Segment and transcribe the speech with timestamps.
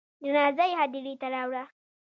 [0.23, 1.63] جنازه یې هدیرې ته راوړه.